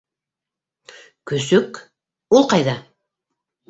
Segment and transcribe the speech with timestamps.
[1.33, 1.81] Көсөк...
[2.39, 2.79] ул ҡайҙа?